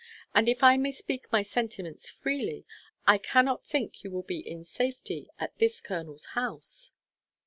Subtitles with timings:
[0.33, 2.65] And, if I may speak my sentiments freely,
[3.05, 6.93] I cannot think you will be in safety at this colonel's house."